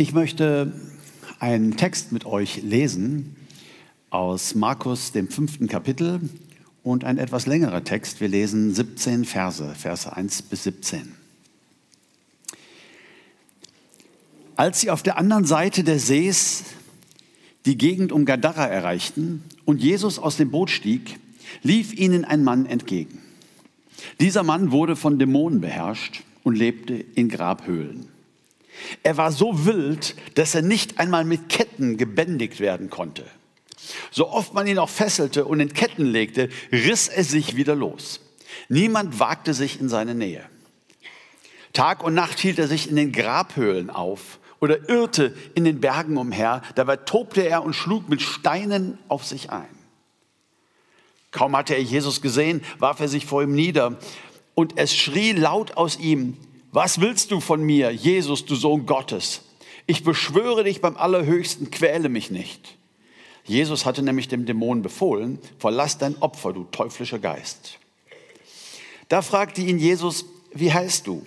[0.00, 0.72] Ich möchte
[1.40, 3.36] einen Text mit euch lesen
[4.08, 6.22] aus Markus, dem fünften Kapitel
[6.82, 8.18] und ein etwas längerer Text.
[8.22, 11.14] Wir lesen 17 Verse, Verse 1 bis 17.
[14.56, 16.64] Als sie auf der anderen Seite des Sees
[17.66, 21.18] die Gegend um Gadara erreichten und Jesus aus dem Boot stieg,
[21.62, 23.18] lief ihnen ein Mann entgegen.
[24.18, 28.19] Dieser Mann wurde von Dämonen beherrscht und lebte in Grabhöhlen.
[29.02, 33.24] Er war so wild, dass er nicht einmal mit Ketten gebändigt werden konnte.
[34.10, 38.20] So oft man ihn auch fesselte und in Ketten legte, riss er sich wieder los.
[38.68, 40.44] Niemand wagte sich in seine Nähe.
[41.72, 46.16] Tag und Nacht hielt er sich in den Grabhöhlen auf oder irrte in den Bergen
[46.16, 46.62] umher.
[46.74, 49.68] Dabei tobte er und schlug mit Steinen auf sich ein.
[51.30, 53.98] Kaum hatte er Jesus gesehen, warf er sich vor ihm nieder
[54.54, 56.36] und es schrie laut aus ihm,
[56.72, 59.42] was willst du von mir, Jesus, du Sohn Gottes?
[59.86, 62.76] Ich beschwöre dich beim Allerhöchsten, quäle mich nicht.
[63.44, 67.78] Jesus hatte nämlich dem Dämon befohlen, verlass dein Opfer, du teuflischer Geist.
[69.08, 71.24] Da fragte ihn Jesus, wie heißt du?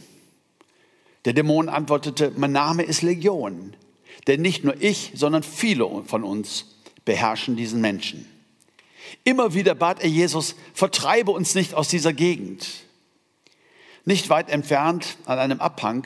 [1.25, 3.75] Der Dämon antwortete, mein Name ist Legion,
[4.27, 8.29] denn nicht nur ich, sondern viele von uns beherrschen diesen Menschen.
[9.25, 12.67] Immer wieder bat er Jesus, vertreibe uns nicht aus dieser Gegend.
[14.05, 16.05] Nicht weit entfernt, an einem Abhang,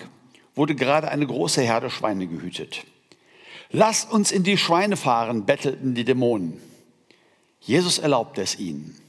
[0.56, 2.86] wurde gerade eine große Herde Schweine gehütet.
[3.72, 6.62] Lass uns in die Schweine fahren, bettelten die Dämonen.
[7.60, 9.00] Jesus erlaubte es ihnen.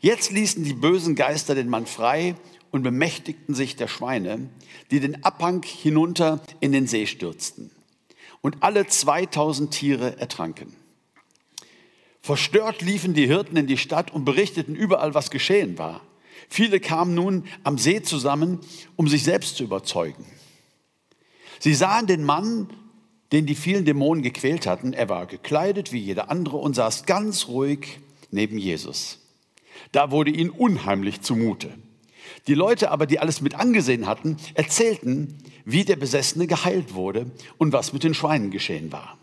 [0.00, 2.34] Jetzt ließen die bösen Geister den Mann frei
[2.70, 4.48] und bemächtigten sich der Schweine,
[4.90, 7.70] die den Abhang hinunter in den See stürzten.
[8.40, 10.74] Und alle 2000 Tiere ertranken.
[12.22, 16.00] Verstört liefen die Hirten in die Stadt und berichteten überall, was geschehen war.
[16.48, 18.60] Viele kamen nun am See zusammen,
[18.96, 20.26] um sich selbst zu überzeugen.
[21.58, 22.68] Sie sahen den Mann,
[23.32, 24.92] den die vielen Dämonen gequält hatten.
[24.92, 29.18] Er war gekleidet wie jeder andere und saß ganz ruhig neben Jesus.
[29.92, 31.70] Da wurde ihnen unheimlich zumute.
[32.46, 37.72] Die Leute aber, die alles mit angesehen hatten, erzählten, wie der Besessene geheilt wurde und
[37.72, 39.16] was mit den Schweinen geschehen war.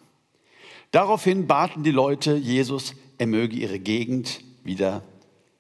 [0.91, 5.03] Daraufhin baten die Leute Jesus, er möge ihre Gegend wieder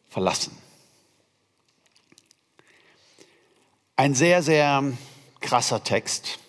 [0.07, 0.53] verlassen.
[3.99, 4.93] Ein sehr, sehr
[5.41, 6.39] krasser Text.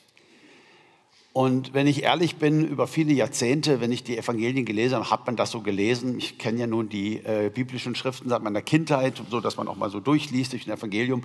[1.32, 5.26] Und wenn ich ehrlich bin, über viele Jahrzehnte, wenn ich die Evangelien gelesen habe, hat
[5.26, 6.16] man das so gelesen.
[6.16, 9.74] Ich kenne ja nun die äh, biblischen Schriften seit meiner Kindheit, so dass man auch
[9.74, 11.24] mal so durchliest durch ein Evangelium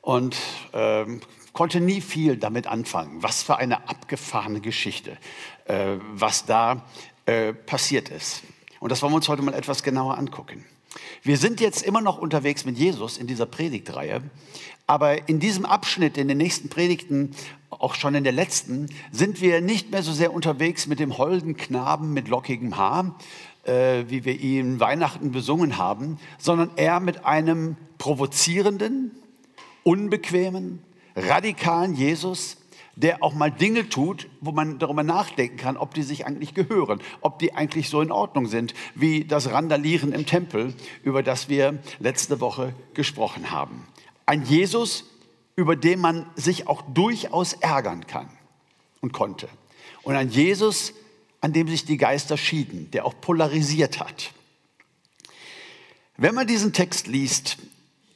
[0.00, 0.36] und
[0.74, 1.22] ähm,
[1.54, 3.20] konnte nie viel damit anfangen.
[3.20, 5.18] Was für eine abgefahrene Geschichte,
[5.64, 6.84] äh, was da
[7.26, 8.44] äh, passiert ist.
[8.78, 10.64] Und das wollen wir uns heute mal etwas genauer angucken.
[11.22, 14.22] Wir sind jetzt immer noch unterwegs mit Jesus in dieser Predigtreihe,
[14.86, 17.34] aber in diesem Abschnitt, in den nächsten Predigten,
[17.70, 21.56] auch schon in der letzten, sind wir nicht mehr so sehr unterwegs mit dem holden
[21.56, 23.14] Knaben mit lockigem Haar,
[23.64, 29.10] äh, wie wir ihn Weihnachten besungen haben, sondern eher mit einem provozierenden,
[29.82, 30.82] unbequemen,
[31.14, 32.56] radikalen Jesus,
[32.98, 37.00] der auch mal Dinge tut, wo man darüber nachdenken kann, ob die sich eigentlich gehören,
[37.20, 41.78] ob die eigentlich so in Ordnung sind, wie das Randalieren im Tempel, über das wir
[42.00, 43.86] letzte Woche gesprochen haben.
[44.26, 45.04] Ein Jesus,
[45.54, 48.28] über den man sich auch durchaus ärgern kann
[49.00, 49.48] und konnte.
[50.02, 50.92] Und ein Jesus,
[51.40, 54.32] an dem sich die Geister schieden, der auch polarisiert hat.
[56.16, 57.58] Wenn man diesen Text liest,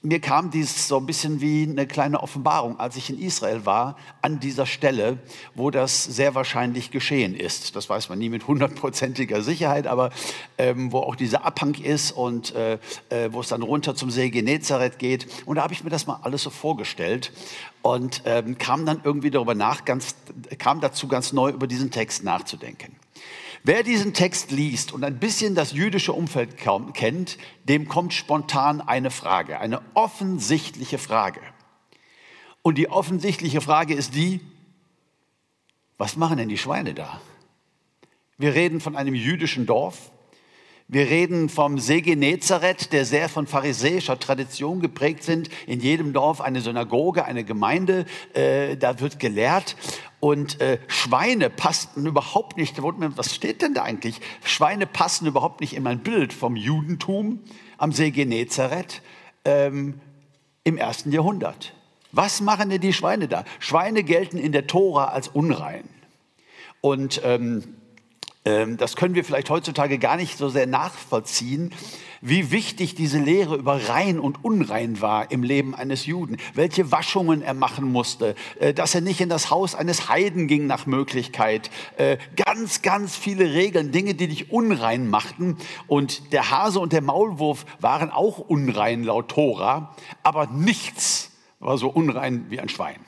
[0.02, 3.96] mir kam dies so ein bisschen wie eine kleine Offenbarung, als ich in Israel war,
[4.20, 5.18] an dieser Stelle,
[5.54, 7.76] wo das sehr wahrscheinlich geschehen ist.
[7.76, 10.10] Das weiß man nie mit hundertprozentiger Sicherheit, aber
[10.58, 12.78] ähm, wo auch dieser Abhang ist und äh,
[13.10, 15.26] äh, wo es dann runter zum See Genezareth geht.
[15.46, 17.32] Und da habe ich mir das mal alles so vorgestellt
[17.82, 20.16] und ähm, kam dann irgendwie darüber nach, ganz,
[20.58, 22.96] kam dazu ganz neu über diesen Text nachzudenken.
[23.64, 26.56] Wer diesen Text liest und ein bisschen das jüdische Umfeld
[26.94, 31.40] kennt, dem kommt spontan eine Frage, eine offensichtliche Frage.
[32.62, 34.40] Und die offensichtliche Frage ist die,
[35.96, 37.20] was machen denn die Schweine da?
[38.36, 40.10] Wir reden von einem jüdischen Dorf,
[40.88, 45.48] wir reden vom See Genezareth, der sehr von pharisäischer Tradition geprägt sind.
[45.66, 48.04] In jedem Dorf eine Synagoge, eine Gemeinde,
[48.34, 49.76] äh, da wird gelehrt.
[50.24, 52.80] Und äh, Schweine passten überhaupt nicht.
[52.80, 54.20] Was steht denn da eigentlich?
[54.44, 57.40] Schweine passen überhaupt nicht in mein Bild vom Judentum
[57.76, 59.02] am See Genezareth
[59.44, 60.00] ähm,
[60.62, 61.74] im ersten Jahrhundert.
[62.12, 63.44] Was machen denn die Schweine da?
[63.58, 65.88] Schweine gelten in der Tora als unrein.
[66.80, 67.74] Und ähm,
[68.44, 71.72] das können wir vielleicht heutzutage gar nicht so sehr nachvollziehen,
[72.22, 77.42] wie wichtig diese Lehre über rein und unrein war im Leben eines Juden, welche Waschungen
[77.42, 81.70] er machen musste, äh, dass er nicht in das Haus eines Heiden ging nach Möglichkeit,
[81.96, 85.56] äh, ganz, ganz viele Regeln, Dinge, die dich unrein machten.
[85.88, 91.88] Und der Hase und der Maulwurf waren auch unrein laut Tora, aber nichts war so
[91.88, 93.00] unrein wie ein Schwein.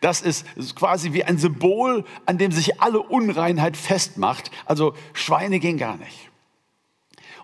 [0.00, 4.50] Das ist quasi wie ein Symbol, an dem sich alle Unreinheit festmacht.
[4.64, 6.30] Also Schweine gehen gar nicht.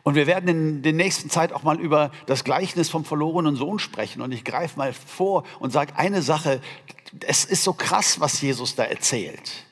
[0.03, 3.79] Und wir werden in der nächsten Zeit auch mal über das Gleichnis vom verlorenen Sohn
[3.79, 4.23] sprechen.
[4.23, 6.61] Und ich greife mal vor und sage eine Sache.
[7.27, 9.65] Es ist so krass, was Jesus da erzählt.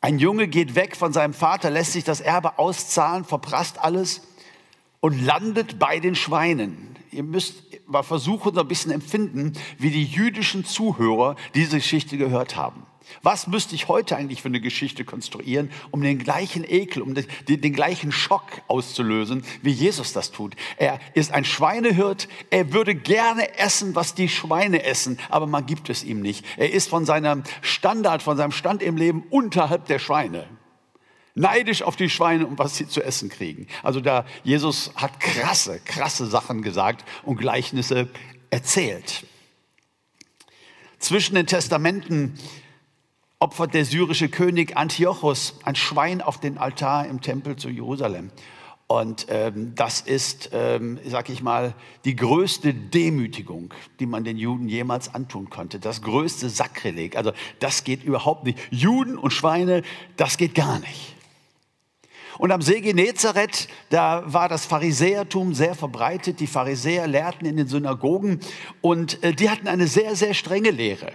[0.00, 4.22] Ein Junge geht weg von seinem Vater, lässt sich das Erbe auszahlen, verprasst alles
[5.02, 6.96] und landet bei den Schweinen.
[7.10, 12.56] Ihr müsst mal versuchen, so ein bisschen empfinden, wie die jüdischen Zuhörer diese Geschichte gehört
[12.56, 12.86] haben.
[13.20, 17.26] Was müsste ich heute eigentlich für eine Geschichte konstruieren, um den gleichen Ekel, um den,
[17.48, 20.54] den, gleichen Schock auszulösen, wie Jesus das tut?
[20.76, 25.90] Er ist ein Schweinehirt, er würde gerne essen, was die Schweine essen, aber man gibt
[25.90, 26.46] es ihm nicht.
[26.56, 30.46] Er ist von seinem Standard, von seinem Stand im Leben unterhalb der Schweine
[31.34, 33.66] neidisch auf die Schweine und was sie zu essen kriegen.
[33.82, 38.08] Also da Jesus hat krasse, krasse Sachen gesagt und Gleichnisse
[38.50, 39.24] erzählt.
[40.98, 42.38] Zwischen den Testamenten
[43.40, 48.30] opfert der syrische König Antiochus ein Schwein auf den Altar im Tempel zu Jerusalem.
[48.86, 51.74] Und ähm, das ist, ähm, sag ich mal,
[52.04, 55.80] die größte Demütigung, die man den Juden jemals antun konnte.
[55.80, 57.16] Das größte Sakrileg.
[57.16, 58.58] Also das geht überhaupt nicht.
[58.70, 59.82] Juden und Schweine,
[60.18, 61.16] das geht gar nicht.
[62.38, 66.40] Und am See Genezareth, da war das Pharisäertum sehr verbreitet.
[66.40, 68.40] Die Pharisäer lehrten in den Synagogen
[68.80, 71.12] und äh, die hatten eine sehr, sehr strenge Lehre.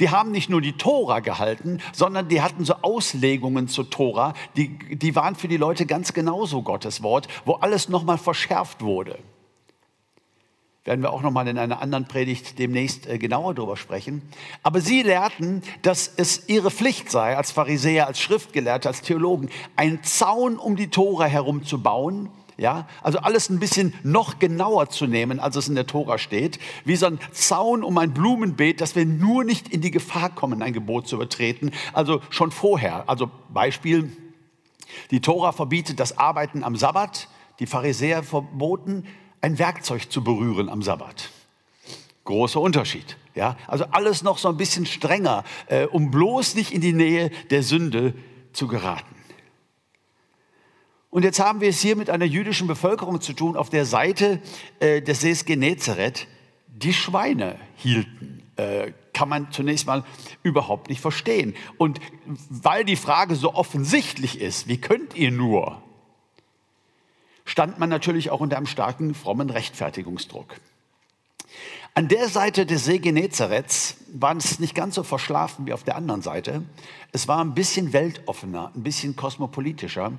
[0.00, 4.78] Die haben nicht nur die Tora gehalten, sondern die hatten so Auslegungen zur Tora, die,
[4.96, 9.18] die waren für die Leute ganz genauso Gottes Wort, wo alles nochmal verschärft wurde
[10.84, 14.22] werden wir auch noch mal in einer anderen Predigt demnächst äh, genauer darüber sprechen.
[14.62, 20.02] Aber sie lehrten, dass es ihre Pflicht sei, als Pharisäer, als Schriftgelehrte, als Theologen, einen
[20.02, 22.30] Zaun um die Tora herum zu bauen.
[22.58, 26.58] Ja, also alles ein bisschen noch genauer zu nehmen, als es in der Tora steht,
[26.84, 30.62] wie so ein Zaun um ein Blumenbeet, dass wir nur nicht in die Gefahr kommen,
[30.62, 31.70] ein Gebot zu übertreten.
[31.92, 33.08] Also schon vorher.
[33.08, 34.14] Also Beispiel:
[35.10, 37.28] Die Tora verbietet das Arbeiten am Sabbat.
[37.58, 39.06] Die Pharisäer verboten
[39.42, 41.30] ein Werkzeug zu berühren am Sabbat.
[42.24, 43.16] Großer Unterschied.
[43.34, 43.56] Ja?
[43.66, 47.62] Also alles noch so ein bisschen strenger, äh, um bloß nicht in die Nähe der
[47.62, 48.14] Sünde
[48.52, 49.14] zu geraten.
[51.10, 54.40] Und jetzt haben wir es hier mit einer jüdischen Bevölkerung zu tun auf der Seite
[54.80, 56.26] äh, des Sees Genezareth,
[56.68, 58.42] die Schweine hielten.
[58.56, 60.04] Äh, kann man zunächst mal
[60.42, 61.54] überhaupt nicht verstehen.
[61.76, 62.00] Und
[62.48, 65.82] weil die Frage so offensichtlich ist, wie könnt ihr nur?
[67.44, 70.56] Stand man natürlich auch unter einem starken frommen Rechtfertigungsdruck.
[71.94, 75.94] An der Seite des See Genezareths war es nicht ganz so verschlafen wie auf der
[75.94, 76.62] anderen Seite.
[77.12, 80.12] Es war ein bisschen weltoffener, ein bisschen kosmopolitischer.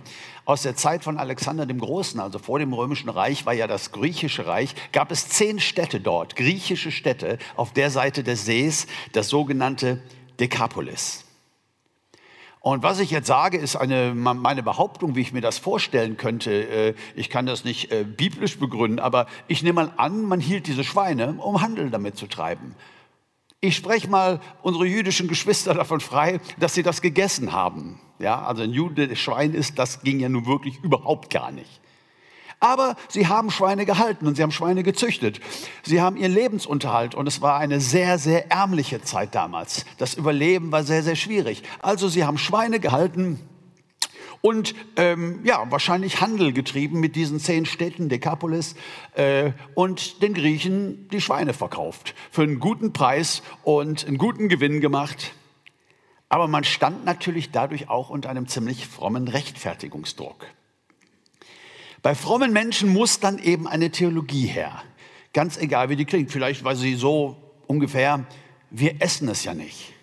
[0.46, 3.92] Aus der Zeit von Alexander dem Großen, also vor dem Römischen Reich, war ja das
[3.92, 9.30] griechische Reich, gab es zehn Städte dort, griechische Städte auf der Seite des Sees, das
[9.30, 10.00] sogenannte
[10.40, 11.23] Dekapolis.
[12.66, 16.52] Und was ich jetzt sage, ist eine, meine Behauptung, wie ich mir das vorstellen könnte.
[16.52, 20.68] Äh, ich kann das nicht äh, biblisch begründen, aber ich nehme mal an, man hielt
[20.68, 22.74] diese Schweine, um Handel damit zu treiben.
[23.60, 28.00] Ich spreche mal unsere jüdischen Geschwister davon frei, dass sie das gegessen haben.
[28.20, 31.82] Ja, also ein Jude, Schwein ist, das ging ja nun wirklich überhaupt gar nicht.
[32.64, 35.42] Aber sie haben Schweine gehalten und sie haben Schweine gezüchtet.
[35.84, 39.84] Sie haben ihren Lebensunterhalt und es war eine sehr, sehr ärmliche Zeit damals.
[39.98, 41.64] Das Überleben war sehr, sehr schwierig.
[41.82, 43.42] Also sie haben Schweine gehalten
[44.40, 48.76] und ähm, ja, wahrscheinlich Handel getrieben mit diesen zehn Städten Dekapolis
[49.16, 54.80] äh, und den Griechen die Schweine verkauft für einen guten Preis und einen guten Gewinn
[54.80, 55.34] gemacht.
[56.30, 60.46] Aber man stand natürlich dadurch auch unter einem ziemlich frommen Rechtfertigungsdruck.
[62.04, 64.84] Bei frommen Menschen muss dann eben eine Theologie her.
[65.34, 66.32] Ganz egal, wie die klingt.
[66.32, 68.26] Vielleicht, weil sie so ungefähr,
[68.70, 69.94] wir essen es ja nicht.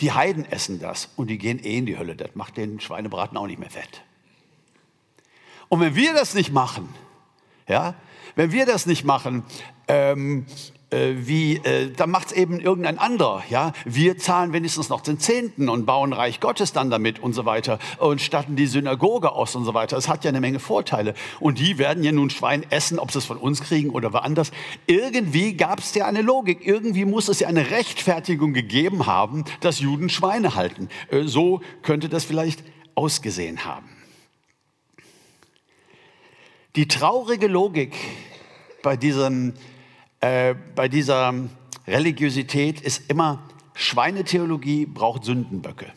[0.00, 2.14] Die Heiden essen das und die gehen eh in die Hölle.
[2.14, 4.02] Das macht den Schweinebraten auch nicht mehr fett.
[5.68, 6.88] Und wenn wir das nicht machen,
[7.66, 7.94] ja,
[8.36, 9.42] wenn wir das nicht machen,
[9.88, 10.46] ähm,
[10.90, 13.42] äh, wie, äh, da macht es eben irgendein anderer.
[13.50, 13.72] Ja?
[13.84, 17.78] Wir zahlen wenigstens noch den Zehnten und bauen Reich Gottes dann damit und so weiter
[17.98, 19.96] und statten die Synagoge aus und so weiter.
[19.96, 21.14] Es hat ja eine Menge Vorteile.
[21.40, 24.52] Und die werden ja nun Schwein essen, ob sie es von uns kriegen oder woanders.
[24.86, 26.64] Irgendwie gab es ja eine Logik.
[26.64, 30.88] Irgendwie muss es ja eine Rechtfertigung gegeben haben, dass Juden Schweine halten.
[31.10, 32.62] Äh, so könnte das vielleicht
[32.94, 33.88] ausgesehen haben.
[36.76, 37.96] Die traurige Logik
[38.82, 39.54] bei diesem
[40.20, 41.34] äh, bei dieser
[41.86, 43.42] Religiosität ist immer,
[43.74, 45.92] Schweinetheologie braucht Sündenböcke.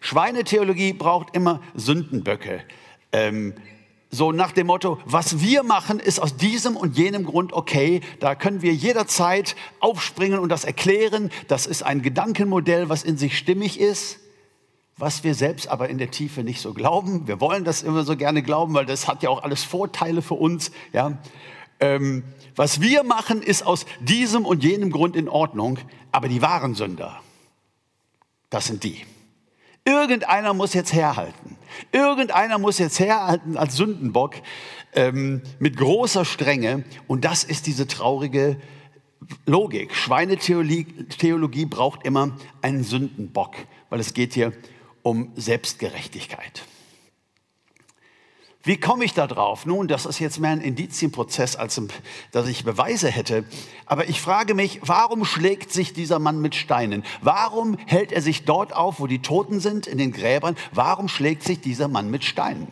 [0.00, 2.62] Schweinetheologie braucht immer Sündenböcke.
[3.12, 3.54] Ähm,
[4.10, 8.00] so nach dem Motto, was wir machen, ist aus diesem und jenem Grund okay.
[8.20, 11.30] Da können wir jederzeit aufspringen und das erklären.
[11.48, 14.20] Das ist ein Gedankenmodell, was in sich stimmig ist,
[14.98, 17.26] was wir selbst aber in der Tiefe nicht so glauben.
[17.26, 20.34] Wir wollen das immer so gerne glauben, weil das hat ja auch alles Vorteile für
[20.34, 20.70] uns.
[20.92, 21.18] Ja?
[21.80, 22.24] Ähm,
[22.54, 25.78] was wir machen, ist aus diesem und jenem Grund in Ordnung,
[26.12, 27.20] aber die wahren Sünder,
[28.48, 29.04] das sind die.
[29.84, 31.56] Irgendeiner muss jetzt herhalten.
[31.92, 34.34] Irgendeiner muss jetzt herhalten als Sündenbock
[34.94, 36.84] ähm, mit großer Strenge.
[37.06, 38.56] Und das ist diese traurige
[39.44, 39.94] Logik.
[39.94, 43.54] Schweinetheologie braucht immer einen Sündenbock,
[43.90, 44.52] weil es geht hier
[45.06, 46.64] um Selbstgerechtigkeit.
[48.64, 49.64] Wie komme ich da drauf?
[49.64, 51.80] Nun, das ist jetzt mehr ein Indizienprozess, als
[52.32, 53.44] dass ich Beweise hätte.
[53.84, 57.04] Aber ich frage mich, warum schlägt sich dieser Mann mit Steinen?
[57.20, 60.56] Warum hält er sich dort auf, wo die Toten sind, in den Gräbern?
[60.72, 62.66] Warum schlägt sich dieser Mann mit Steinen?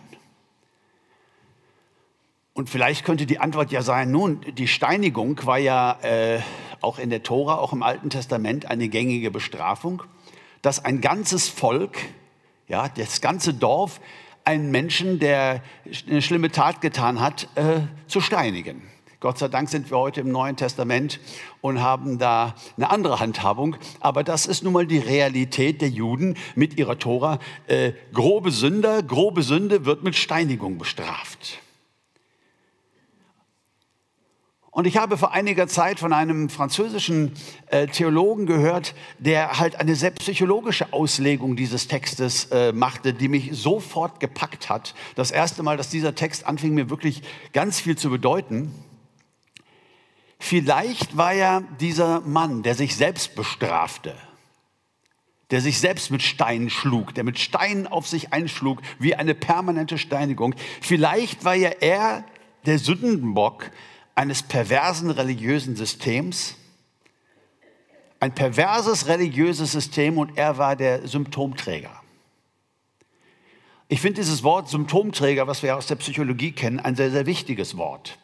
[2.52, 6.40] Und vielleicht könnte die Antwort ja sein, nun, die Steinigung war ja äh,
[6.80, 10.02] auch in der Tora, auch im Alten Testament eine gängige Bestrafung,
[10.64, 11.98] dass ein ganzes Volk,
[12.68, 14.00] ja, das ganze Dorf
[14.44, 15.62] einen Menschen, der
[16.09, 18.83] eine schlimme Tat getan hat, äh, zu steinigen.
[19.21, 21.18] Gott sei Dank sind wir heute im Neuen Testament
[21.62, 23.76] und haben da eine andere Handhabung.
[24.00, 27.38] Aber das ist nun mal die Realität der Juden mit ihrer Tora.
[27.66, 31.63] Äh, grobe Sünder, grobe Sünde wird mit Steinigung bestraft.
[34.75, 37.31] Und ich habe vor einiger Zeit von einem französischen
[37.69, 43.50] äh, Theologen gehört, der halt eine sehr psychologische Auslegung dieses Textes äh, machte, die mich
[43.52, 44.97] sofort gepackt hat.
[45.14, 48.75] Das erste Mal, dass dieser Text anfing, mir wirklich ganz viel zu bedeuten.
[50.40, 54.16] Vielleicht war ja dieser Mann, der sich selbst bestrafte,
[55.52, 59.99] der sich selbst mit Steinen schlug, der mit Steinen auf sich einschlug, wie eine permanente
[59.99, 60.57] Steinigung.
[60.81, 62.25] Vielleicht war ja er
[62.66, 63.71] der Sündenbock,
[64.14, 66.56] eines perversen religiösen Systems.
[68.21, 71.90] Ein perverses religiöses System und er war der Symptomträger.
[73.88, 77.76] Ich finde dieses Wort Symptomträger, was wir aus der Psychologie kennen, ein sehr, sehr wichtiges
[77.76, 78.18] Wort.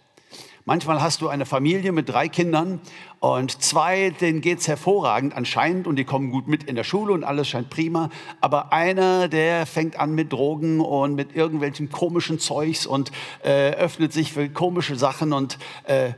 [0.67, 2.81] Manchmal hast du eine Familie mit drei Kindern
[3.19, 7.15] und zwei, denen geht es hervorragend anscheinend und die kommen gut mit in der Schule
[7.15, 8.11] und alles scheint prima.
[8.43, 13.11] Aber einer, der fängt an mit Drogen und mit irgendwelchen komischen Zeugs und
[13.43, 16.13] äh, öffnet sich für komische Sachen und äh,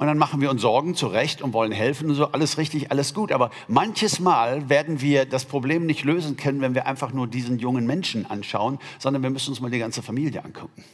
[0.00, 3.14] und dann machen wir uns Sorgen zurecht und wollen helfen und so, alles richtig, alles
[3.14, 3.32] gut.
[3.32, 7.58] Aber manches Mal werden wir das Problem nicht lösen können, wenn wir einfach nur diesen
[7.58, 10.84] jungen Menschen anschauen, sondern wir müssen uns mal die ganze Familie angucken.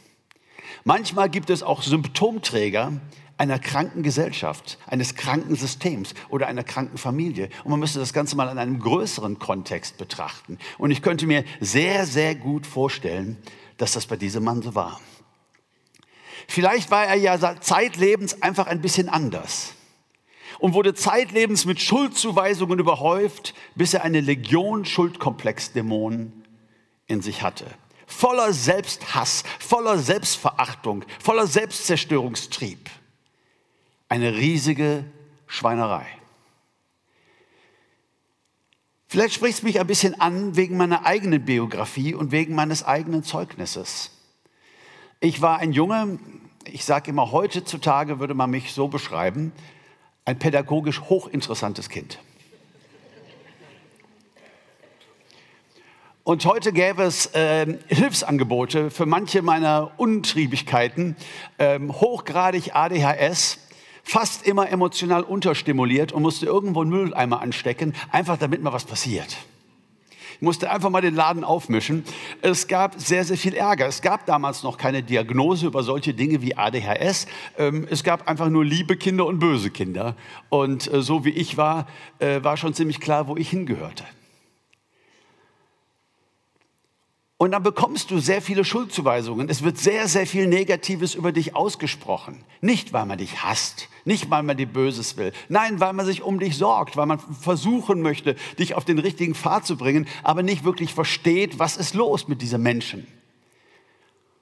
[0.87, 2.93] Manchmal gibt es auch Symptomträger
[3.37, 7.49] einer kranken Gesellschaft, eines kranken Systems oder einer kranken Familie.
[7.63, 10.59] Und man müsste das Ganze mal in einem größeren Kontext betrachten.
[10.77, 13.35] Und ich könnte mir sehr, sehr gut vorstellen,
[13.77, 15.01] dass das bei diesem Mann so war.
[16.47, 19.73] Vielleicht war er ja zeitlebens einfach ein bisschen anders
[20.59, 26.45] und wurde zeitlebens mit Schuldzuweisungen überhäuft, bis er eine Legion Schuldkomplexdämonen
[27.07, 27.65] in sich hatte
[28.05, 32.89] voller Selbsthass, voller Selbstverachtung, voller Selbstzerstörungstrieb.
[34.09, 35.05] Eine riesige
[35.47, 36.05] Schweinerei.
[39.07, 43.23] Vielleicht spricht es mich ein bisschen an wegen meiner eigenen Biografie und wegen meines eigenen
[43.23, 44.11] Zeugnisses.
[45.19, 46.19] Ich war ein Junge,
[46.65, 49.53] ich sage immer, heutzutage würde man mich so beschreiben,
[50.25, 52.19] ein pädagogisch hochinteressantes Kind.
[56.27, 61.15] Und heute gäbe es äh, Hilfsangebote für manche meiner Untriebigkeiten,
[61.59, 63.59] ähm, hochgradig ADHS,
[64.01, 69.37] fast immer emotional unterstimuliert und musste irgendwo einen Mülleimer anstecken, einfach damit mal was passiert.
[70.33, 72.03] Ich musste einfach mal den Laden aufmischen.
[72.41, 73.85] Es gab sehr, sehr viel Ärger.
[73.85, 77.27] Es gab damals noch keine Diagnose über solche Dinge wie ADHS.
[77.59, 80.15] Ähm, es gab einfach nur liebe Kinder und böse Kinder.
[80.49, 81.85] Und äh, so wie ich war,
[82.17, 84.05] äh, war schon ziemlich klar, wo ich hingehörte.
[87.37, 89.49] Und dann bekommst du sehr viele Schuldzuweisungen.
[89.49, 92.45] Es wird sehr, sehr viel Negatives über dich ausgesprochen.
[92.61, 95.33] Nicht, weil man dich hasst, nicht, weil man dir Böses will.
[95.49, 99.35] Nein, weil man sich um dich sorgt, weil man versuchen möchte, dich auf den richtigen
[99.35, 103.05] Pfad zu bringen, aber nicht wirklich versteht, was ist los mit diesen Menschen.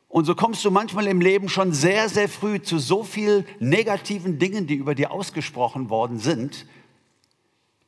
[0.08, 4.38] Und so kommst du manchmal im Leben schon sehr, sehr früh zu so vielen negativen
[4.38, 6.68] Dingen, die über dir ausgesprochen worden sind,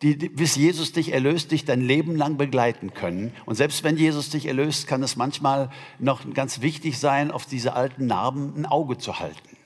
[0.02, 3.34] die, bis Jesus dich erlöst, dich dein Leben lang begleiten können.
[3.46, 7.74] Und selbst wenn Jesus dich erlöst, kann es manchmal noch ganz wichtig sein, auf diese
[7.74, 9.58] alten Narben ein Auge zu halten.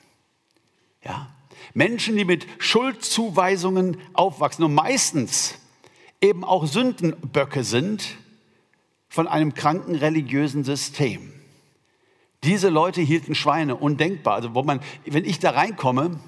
[1.03, 1.27] Ja?
[1.74, 5.55] Menschen, die mit Schuldzuweisungen aufwachsen und meistens
[6.21, 8.17] eben auch Sündenböcke sind
[9.07, 11.33] von einem kranken religiösen System.
[12.43, 14.36] Diese Leute hielten Schweine undenkbar.
[14.36, 16.19] Also wo man, wenn ich da reinkomme,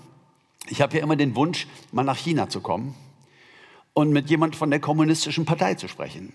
[0.68, 2.96] ich habe ja immer den Wunsch, mal nach China zu kommen
[3.94, 6.34] und mit jemand von der kommunistischen Partei zu sprechen.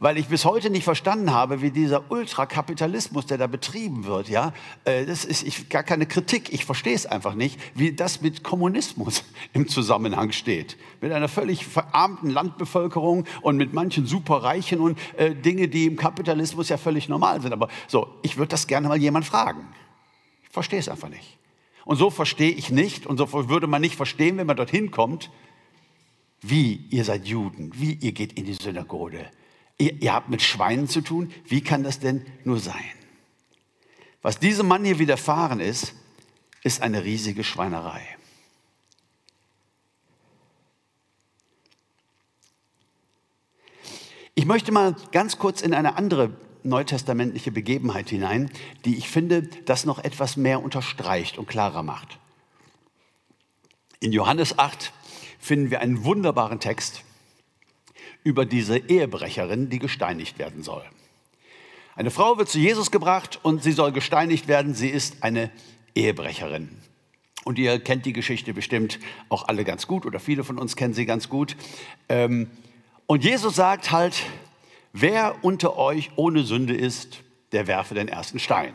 [0.00, 4.52] Weil ich bis heute nicht verstanden habe, wie dieser Ultrakapitalismus, der da betrieben wird, ja,
[4.84, 6.52] äh, das ist ich, gar keine Kritik.
[6.52, 10.76] Ich verstehe es einfach nicht, wie das mit Kommunismus im Zusammenhang steht.
[11.00, 16.68] Mit einer völlig verarmten Landbevölkerung und mit manchen Superreichen und äh, Dinge, die im Kapitalismus
[16.68, 17.52] ja völlig normal sind.
[17.52, 19.66] Aber so, ich würde das gerne mal jemand fragen.
[20.44, 21.38] Ich verstehe es einfach nicht.
[21.84, 25.30] Und so verstehe ich nicht und so würde man nicht verstehen, wenn man dorthin kommt,
[26.40, 29.30] wie, ihr seid Juden, wie, ihr geht in die Synagoge.
[29.78, 31.32] Ihr, ihr habt mit Schweinen zu tun.
[31.46, 32.74] Wie kann das denn nur sein?
[34.22, 35.94] Was diesem Mann hier widerfahren ist,
[36.62, 38.02] ist eine riesige Schweinerei.
[44.34, 46.30] Ich möchte mal ganz kurz in eine andere
[46.62, 48.50] neutestamentliche Begebenheit hinein,
[48.84, 52.18] die ich finde, das noch etwas mehr unterstreicht und klarer macht.
[54.00, 54.92] In Johannes 8
[55.38, 57.04] finden wir einen wunderbaren Text
[58.24, 60.84] über diese Ehebrecherin, die gesteinigt werden soll.
[61.94, 64.74] Eine Frau wird zu Jesus gebracht und sie soll gesteinigt werden.
[64.74, 65.50] Sie ist eine
[65.94, 66.68] Ehebrecherin.
[67.44, 70.94] Und ihr kennt die Geschichte bestimmt auch alle ganz gut oder viele von uns kennen
[70.94, 71.56] sie ganz gut.
[72.08, 72.50] Ähm,
[73.06, 74.22] und Jesus sagt halt,
[74.92, 78.74] wer unter euch ohne Sünde ist, der werfe den ersten Stein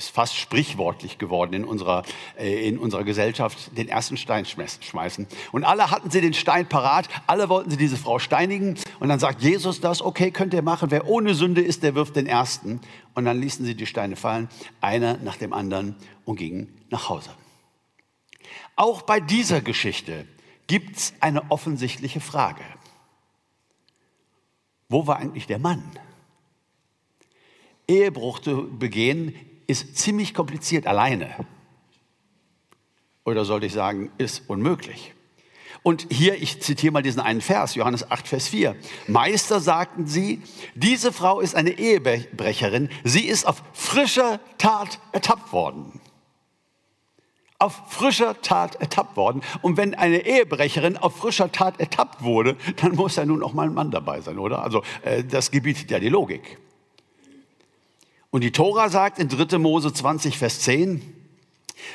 [0.00, 2.04] ist fast sprichwortlich geworden in unserer,
[2.38, 5.26] äh, in unserer Gesellschaft, den ersten Stein schmeißen.
[5.52, 8.76] Und alle hatten sie den Stein parat, alle wollten sie diese Frau steinigen.
[8.98, 12.16] Und dann sagt Jesus das, okay, könnt ihr machen, wer ohne Sünde ist, der wirft
[12.16, 12.80] den ersten.
[13.14, 14.48] Und dann ließen sie die Steine fallen,
[14.80, 17.30] einer nach dem anderen und gingen nach Hause.
[18.76, 20.26] Auch bei dieser Geschichte
[20.66, 22.64] gibt es eine offensichtliche Frage.
[24.88, 25.82] Wo war eigentlich der Mann?
[27.86, 29.34] Ehebruch zu begehen
[29.70, 31.34] ist ziemlich kompliziert alleine.
[33.24, 35.14] Oder sollte ich sagen, ist unmöglich.
[35.82, 38.76] Und hier, ich zitiere mal diesen einen Vers, Johannes 8, Vers 4.
[39.06, 40.42] Meister, sagten sie,
[40.74, 42.90] diese Frau ist eine Ehebrecherin.
[43.04, 46.00] Sie ist auf frischer Tat ertappt worden.
[47.58, 49.42] Auf frischer Tat ertappt worden.
[49.62, 53.68] Und wenn eine Ehebrecherin auf frischer Tat ertappt wurde, dann muss ja nun auch mal
[53.68, 54.62] ein Mann dabei sein, oder?
[54.62, 56.58] Also, äh, das gebietet ja die Logik.
[58.30, 59.58] Und die Tora sagt in 3.
[59.58, 61.02] Mose 20, Vers 10,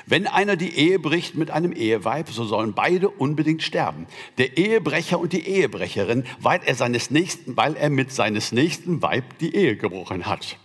[0.05, 4.07] wenn einer die Ehe bricht mit einem Eheweib, so sollen beide unbedingt sterben.
[4.37, 9.37] Der Ehebrecher und die Ehebrecherin, weil er, seines Nächsten, weil er mit seines nächsten Weib
[9.39, 10.57] die Ehe gebrochen hat.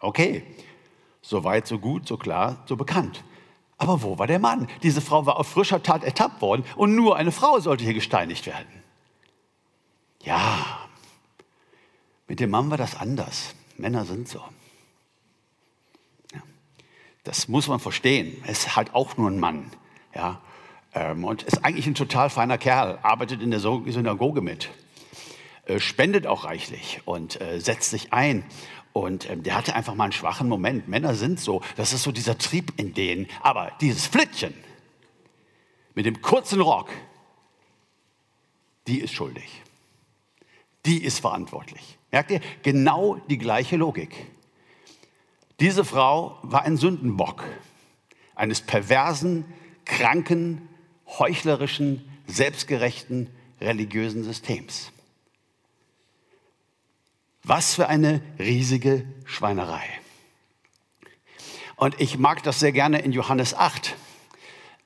[0.00, 0.42] Okay,
[1.20, 3.24] so weit, so gut, so klar, so bekannt.
[3.76, 4.68] Aber wo war der Mann?
[4.82, 8.46] Diese Frau war auf frischer Tat ertappt worden und nur eine Frau sollte hier gesteinigt
[8.46, 8.82] werden.
[10.22, 10.88] Ja,
[12.26, 13.54] mit dem Mann war das anders.
[13.76, 14.42] Männer sind so.
[17.24, 18.42] Das muss man verstehen.
[18.44, 19.70] Er ist halt auch nur ein Mann.
[20.14, 20.40] Ja?
[20.94, 24.70] Ähm, und ist eigentlich ein total feiner Kerl, arbeitet in der Synagoge mit,
[25.66, 28.44] äh, spendet auch reichlich und äh, setzt sich ein.
[28.92, 30.88] Und ähm, der hatte einfach mal einen schwachen Moment.
[30.88, 33.26] Männer sind so, das ist so dieser Trieb in denen.
[33.42, 34.54] Aber dieses Flittchen
[35.94, 36.90] mit dem kurzen Rock,
[38.86, 39.62] die ist schuldig.
[40.86, 41.98] Die ist verantwortlich.
[42.10, 42.40] Merkt ihr?
[42.62, 44.26] Genau die gleiche Logik.
[45.60, 47.44] Diese Frau war ein Sündenbock
[48.36, 49.44] eines perversen,
[49.84, 50.68] kranken,
[51.06, 54.92] heuchlerischen, selbstgerechten religiösen Systems.
[57.42, 59.82] Was für eine riesige Schweinerei.
[61.76, 63.96] Und ich mag das sehr gerne in Johannes 8.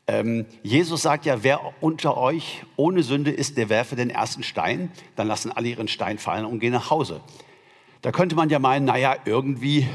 [0.07, 4.91] Ähm, Jesus sagt ja, wer unter euch ohne Sünde ist, der werfe den ersten Stein.
[5.17, 7.21] Dann lassen alle ihren Stein fallen und gehen nach Hause.
[8.01, 9.89] Da könnte man ja meinen, naja, irgendwie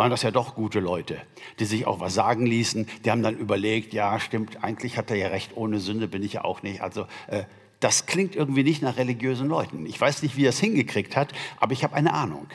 [0.00, 1.20] waren das ja doch gute Leute,
[1.58, 2.86] die sich auch was sagen ließen.
[3.04, 6.32] Die haben dann überlegt, ja, stimmt, eigentlich hat er ja recht, ohne Sünde bin ich
[6.32, 6.80] ja auch nicht.
[6.80, 7.42] Also äh,
[7.80, 9.84] das klingt irgendwie nicht nach religiösen Leuten.
[9.84, 12.46] Ich weiß nicht, wie er es hingekriegt hat, aber ich habe eine Ahnung.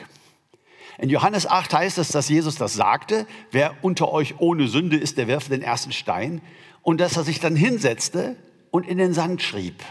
[0.98, 5.16] In Johannes 8 heißt es, dass Jesus das sagte, wer unter euch ohne Sünde ist,
[5.16, 6.40] der werfe den ersten Stein.
[6.82, 8.34] Und dass er sich dann hinsetzte
[8.72, 9.84] und in den Sand schrieb.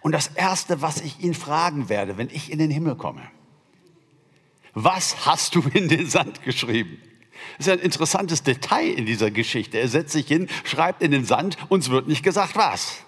[0.00, 3.22] Und das Erste, was ich ihn fragen werde, wenn ich in den Himmel komme,
[4.84, 7.00] was hast du in den Sand geschrieben?
[7.56, 9.78] Das ist ein interessantes Detail in dieser Geschichte.
[9.78, 12.98] Er setzt sich hin, schreibt in den Sand, uns wird nicht gesagt, was.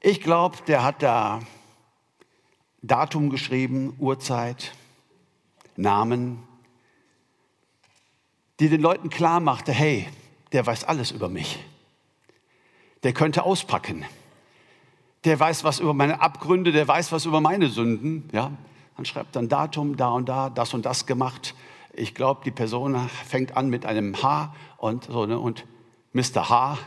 [0.00, 1.40] Ich glaube, der hat da
[2.82, 4.72] Datum geschrieben, Uhrzeit,
[5.76, 6.42] Namen,
[8.60, 10.08] die den Leuten klar machte, hey,
[10.52, 11.58] der weiß alles über mich.
[13.02, 14.04] Der könnte auspacken.
[15.24, 18.28] Der weiß was über meine Abgründe, der weiß was über meine Sünden.
[18.32, 18.52] Ja?
[18.96, 21.54] Man schreibt dann Datum, da und da, das und das gemacht.
[21.94, 25.38] Ich glaube, die Person fängt an mit einem H und so, ne?
[25.38, 25.66] und
[26.12, 26.48] Mr.
[26.48, 26.78] H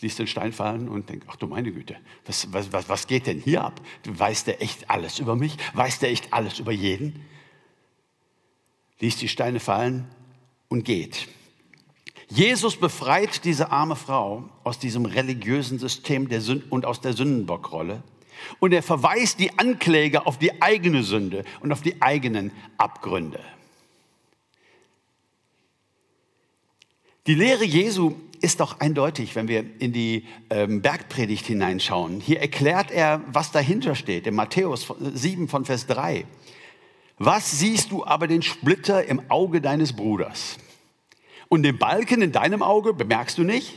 [0.00, 3.26] liest den Stein fallen und denkt, ach du meine Güte, was, was, was, was geht
[3.26, 3.80] denn hier ab?
[4.04, 5.56] Weiß der echt alles über mich?
[5.74, 7.24] Weiß der echt alles über jeden?
[8.98, 10.08] Liest die Steine fallen
[10.68, 11.28] und geht.
[12.28, 18.02] Jesus befreit diese arme Frau aus diesem religiösen System der Sünd und aus der Sündenbockrolle.
[18.60, 23.40] Und er verweist die Ankläger auf die eigene Sünde und auf die eigenen Abgründe.
[27.26, 32.20] Die Lehre Jesu ist doch eindeutig, wenn wir in die ähm, Bergpredigt hineinschauen.
[32.20, 36.26] Hier erklärt er, was dahinter steht, in Matthäus 7 von Vers 3.
[37.18, 40.56] Was siehst du aber den Splitter im Auge deines Bruders?
[41.48, 43.74] Und den Balken in deinem Auge bemerkst du nicht?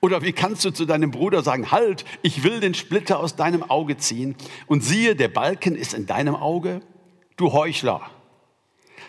[0.00, 3.68] Oder wie kannst du zu deinem Bruder sagen, halt, ich will den Splitter aus deinem
[3.68, 6.80] Auge ziehen und siehe, der Balken ist in deinem Auge?
[7.36, 8.02] Du Heuchler.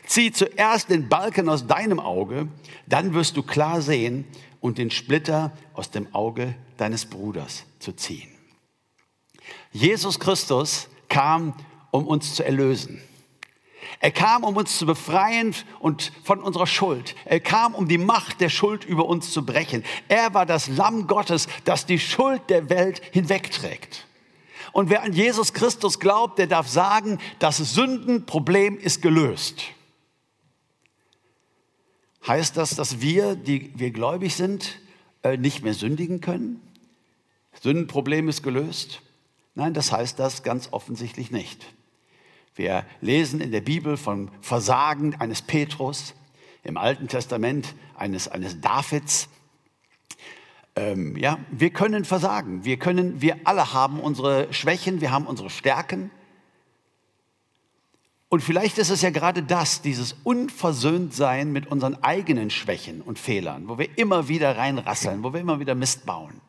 [0.05, 2.47] Zieh zuerst den Balken aus deinem Auge,
[2.87, 4.25] dann wirst du klar sehen
[4.59, 8.29] und den Splitter aus dem Auge deines Bruders zu ziehen.
[9.71, 11.53] Jesus Christus kam,
[11.91, 13.01] um uns zu erlösen.
[13.99, 17.15] Er kam, um uns zu befreien und von unserer Schuld.
[17.25, 19.83] Er kam, um die Macht der Schuld über uns zu brechen.
[20.07, 24.07] Er war das Lamm Gottes, das die Schuld der Welt hinwegträgt.
[24.71, 29.63] Und wer an Jesus Christus glaubt, der darf sagen, das Sündenproblem ist gelöst.
[32.25, 34.79] Heißt das, dass wir, die wir gläubig sind,
[35.23, 36.61] äh, nicht mehr sündigen können?
[37.61, 39.01] Sündenproblem ist gelöst?
[39.55, 41.65] Nein, das heißt das ganz offensichtlich nicht.
[42.59, 46.13] Wir lesen in der Bibel vom Versagen eines Petrus,
[46.65, 49.29] im Alten Testament eines, eines Davids.
[50.75, 52.65] Ähm, ja, wir können versagen.
[52.65, 56.11] Wir können, wir alle haben unsere Schwächen, wir haben unsere Stärken.
[58.27, 63.69] Und vielleicht ist es ja gerade das, dieses Unversöhntsein mit unseren eigenen Schwächen und Fehlern,
[63.69, 66.41] wo wir immer wieder reinrasseln, wo wir immer wieder Mist bauen.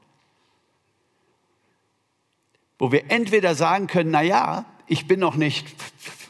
[2.80, 5.68] Wo wir entweder sagen können, na ja, ich bin noch nicht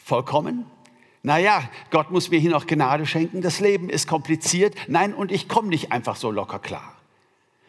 [0.05, 0.67] vollkommen.
[1.23, 3.41] Na ja, Gott muss mir hier noch Gnade schenken.
[3.41, 4.75] Das Leben ist kompliziert.
[4.87, 6.95] Nein, und ich komme nicht einfach so locker klar.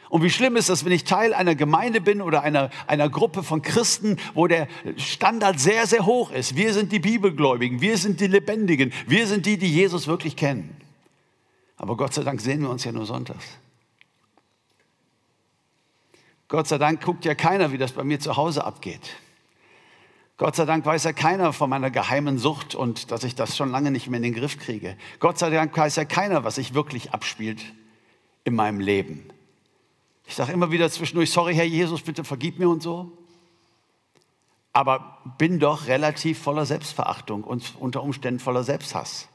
[0.10, 3.44] Und wie schlimm ist das, wenn ich Teil einer Gemeinde bin oder einer, einer Gruppe
[3.44, 6.58] von Christen, wo der Standard sehr, sehr hoch ist.
[6.58, 10.76] Wir sind die Bibelgläubigen, wir sind die Lebendigen, wir sind die, die Jesus wirklich kennen.
[11.78, 13.46] Aber Gott sei Dank sehen wir uns ja nur sonntags.
[16.50, 19.16] Gott sei Dank guckt ja keiner, wie das bei mir zu Hause abgeht.
[20.42, 23.70] Gott sei Dank weiß ja keiner von meiner geheimen Sucht und dass ich das schon
[23.70, 24.98] lange nicht mehr in den Griff kriege.
[25.20, 27.62] Gott sei Dank weiß ja keiner, was sich wirklich abspielt
[28.44, 29.30] in meinem Leben.
[30.26, 33.12] Ich sage immer wieder zwischendurch, sorry Herr Jesus, bitte vergib mir und so.
[34.74, 39.28] Aber bin doch relativ voller Selbstverachtung und unter Umständen voller Selbsthass.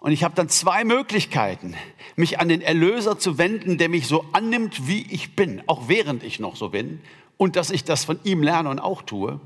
[0.00, 1.76] Und ich habe dann zwei Möglichkeiten,
[2.16, 6.24] mich an den Erlöser zu wenden, der mich so annimmt, wie ich bin, auch während
[6.24, 7.00] ich noch so bin,
[7.36, 9.38] und dass ich das von ihm lerne und auch tue.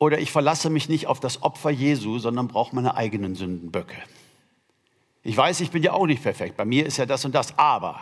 [0.00, 3.96] Oder ich verlasse mich nicht auf das Opfer Jesu, sondern brauche meine eigenen Sündenböcke.
[5.22, 6.56] Ich weiß, ich bin ja auch nicht perfekt.
[6.56, 7.58] Bei mir ist ja das und das.
[7.58, 8.00] Aber,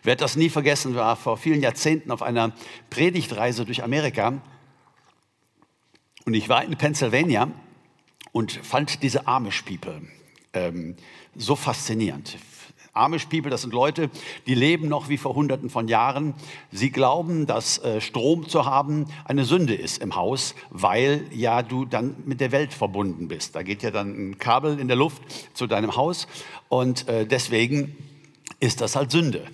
[0.00, 2.52] ich werde das nie vergessen, war vor vielen Jahrzehnten auf einer
[2.90, 4.42] Predigtreise durch Amerika.
[6.24, 7.48] Und ich war in Pennsylvania
[8.32, 10.02] und fand diese Amish People
[10.54, 10.96] ähm,
[11.36, 12.36] so faszinierend.
[13.00, 14.10] Amish People, das sind Leute,
[14.46, 16.34] die leben noch wie vor Hunderten von Jahren.
[16.70, 21.84] Sie glauben, dass äh, Strom zu haben eine Sünde ist im Haus, weil ja du
[21.84, 23.56] dann mit der Welt verbunden bist.
[23.56, 25.22] Da geht ja dann ein Kabel in der Luft
[25.54, 26.28] zu deinem Haus
[26.68, 27.96] und äh, deswegen
[28.60, 29.46] ist das halt Sünde.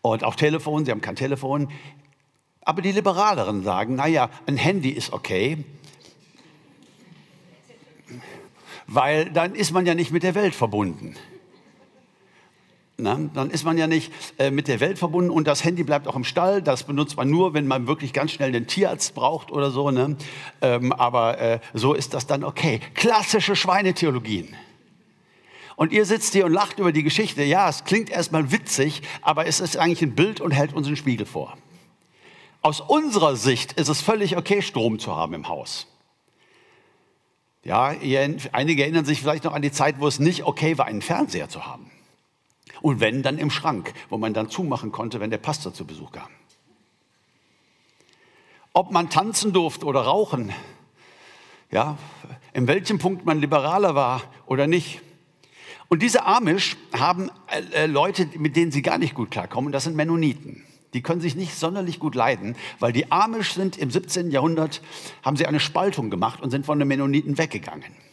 [0.00, 1.68] Und auch Telefon, sie haben kein Telefon.
[2.62, 5.64] Aber die Liberaleren sagen, naja, ein Handy ist okay,
[8.86, 11.16] weil dann ist man ja nicht mit der Welt verbunden.
[13.04, 16.08] Na, dann ist man ja nicht äh, mit der Welt verbunden und das Handy bleibt
[16.08, 16.62] auch im Stall.
[16.62, 19.90] Das benutzt man nur, wenn man wirklich ganz schnell den Tierarzt braucht oder so.
[19.90, 20.16] Ne?
[20.62, 22.80] Ähm, aber äh, so ist das dann okay.
[22.94, 24.56] Klassische Schweinetheologien.
[25.76, 27.42] Und ihr sitzt hier und lacht über die Geschichte.
[27.42, 30.96] Ja, es klingt erstmal witzig, aber es ist eigentlich ein Bild und hält uns einen
[30.96, 31.58] Spiegel vor.
[32.62, 35.88] Aus unserer Sicht ist es völlig okay, Strom zu haben im Haus.
[37.64, 40.86] Ja, ihr, einige erinnern sich vielleicht noch an die Zeit, wo es nicht okay war,
[40.86, 41.90] einen Fernseher zu haben.
[42.84, 46.12] Und wenn, dann im Schrank, wo man dann zumachen konnte, wenn der Pastor zu Besuch
[46.12, 46.28] kam.
[48.74, 50.52] Ob man tanzen durfte oder rauchen,
[51.70, 51.96] ja,
[52.52, 55.00] in welchem Punkt man liberaler war oder nicht.
[55.88, 59.84] Und diese Amish haben äh, äh Leute, mit denen sie gar nicht gut klarkommen, das
[59.84, 60.62] sind Mennoniten.
[60.92, 64.30] Die können sich nicht sonderlich gut leiden, weil die Amish sind im 17.
[64.30, 64.82] Jahrhundert,
[65.22, 68.03] haben sie eine Spaltung gemacht und sind von den Mennoniten weggegangen.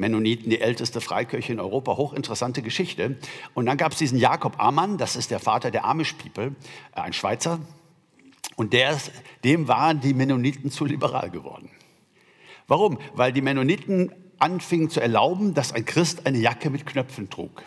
[0.00, 3.16] Mennoniten, die älteste Freikirche in Europa, hochinteressante Geschichte.
[3.54, 6.56] Und dann gab es diesen Jakob Ammann, das ist der Vater der Amish People,
[6.96, 7.60] äh, ein Schweizer.
[8.56, 8.98] Und der,
[9.44, 11.70] dem waren die Mennoniten zu liberal geworden.
[12.66, 12.98] Warum?
[13.14, 17.62] Weil die Mennoniten anfingen zu erlauben, dass ein Christ eine Jacke mit Knöpfen trug.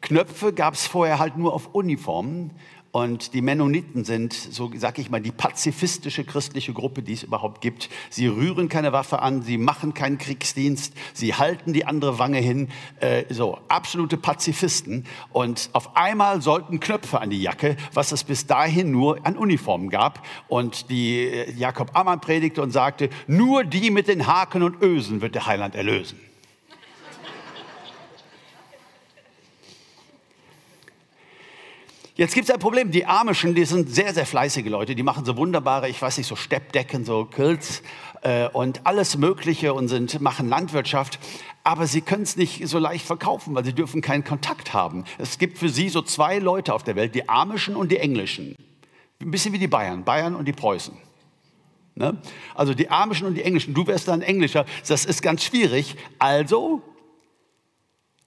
[0.00, 2.52] Knöpfe gab es vorher halt nur auf Uniformen.
[2.92, 7.60] Und die Mennoniten sind, so sag ich mal, die pazifistische christliche Gruppe, die es überhaupt
[7.60, 7.88] gibt.
[8.10, 12.68] Sie rühren keine Waffe an, sie machen keinen Kriegsdienst, sie halten die andere Wange hin.
[12.98, 15.06] Äh, so, absolute Pazifisten.
[15.32, 19.88] Und auf einmal sollten Knöpfe an die Jacke, was es bis dahin nur an Uniformen
[19.88, 20.26] gab.
[20.48, 25.20] Und die äh, Jakob Ammann predigte und sagte, nur die mit den Haken und Ösen
[25.20, 26.18] wird der Heiland erlösen.
[32.20, 32.90] Jetzt gibt es ein Problem.
[32.90, 34.94] Die Amischen, die sind sehr, sehr fleißige Leute.
[34.94, 37.82] Die machen so wunderbare, ich weiß nicht, so Steppdecken, so Kills
[38.20, 41.18] äh, und alles Mögliche und sind, machen Landwirtschaft.
[41.64, 45.06] Aber sie können es nicht so leicht verkaufen, weil sie dürfen keinen Kontakt haben.
[45.16, 48.54] Es gibt für sie so zwei Leute auf der Welt, die Amischen und die Englischen.
[49.22, 50.92] Ein bisschen wie die Bayern, Bayern und die Preußen.
[51.94, 52.18] Ne?
[52.54, 53.72] Also die Amischen und die Englischen.
[53.72, 54.66] Du wärst dann Englischer.
[54.86, 55.96] Das ist ganz schwierig.
[56.18, 56.82] Also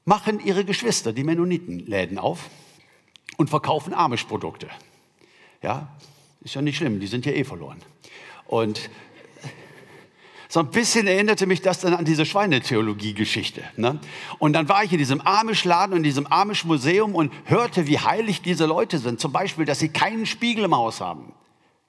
[0.03, 2.49] machen ihre Geschwister, die Mennoniten, Läden auf
[3.37, 4.69] und verkaufen Amish-Produkte.
[5.61, 5.87] Ja,
[6.41, 7.81] ist ja nicht schlimm, die sind ja eh verloren.
[8.47, 8.89] Und
[10.53, 13.63] so ein bisschen erinnerte mich das dann an diese Schweinetheologie-Geschichte.
[13.75, 13.99] Ne?
[14.37, 18.43] Und dann war ich in diesem Amish-Laden und in diesem Amish-Museum und hörte, wie heilig
[18.43, 19.19] diese Leute sind.
[19.19, 21.33] Zum Beispiel, dass sie keinen Spiegel im Haus haben.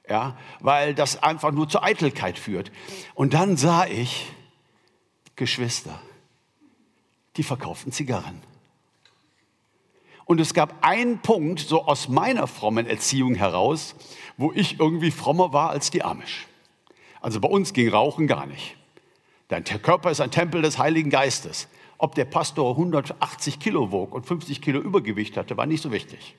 [0.08, 2.72] Ja, weil das einfach nur zur Eitelkeit führt.
[3.14, 4.32] Und dann sah ich
[5.36, 6.00] Geschwister,
[7.36, 8.40] die verkauften Zigarren.
[10.24, 13.94] Und es gab einen Punkt, so aus meiner frommen Erziehung heraus,
[14.36, 16.46] wo ich irgendwie frommer war als die Amish.
[17.20, 18.76] Also bei uns ging Rauchen gar nicht.
[19.48, 21.68] Dein Körper ist ein Tempel des Heiligen Geistes.
[21.98, 26.34] Ob der Pastor 180 Kilo wog und 50 Kilo Übergewicht hatte, war nicht so wichtig.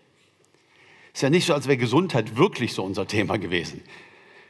[1.13, 3.81] Ist ja nicht so, als wäre Gesundheit wirklich so unser Thema gewesen.